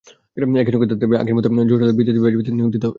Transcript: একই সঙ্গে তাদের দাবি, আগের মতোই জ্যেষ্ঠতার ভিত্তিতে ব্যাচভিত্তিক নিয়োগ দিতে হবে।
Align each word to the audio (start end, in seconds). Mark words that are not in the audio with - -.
একই 0.61 0.71
সঙ্গে 0.73 0.87
তাদের 0.91 0.99
দাবি, 1.01 1.15
আগের 1.21 1.35
মতোই 1.37 1.51
জ্যেষ্ঠতার 1.69 1.93
ভিত্তিতে 1.97 2.21
ব্যাচভিত্তিক 2.23 2.53
নিয়োগ 2.57 2.69
দিতে 2.73 2.83
হবে। 2.85 2.89